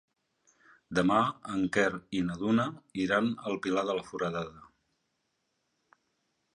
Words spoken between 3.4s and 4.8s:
al Pilar de la Foradada.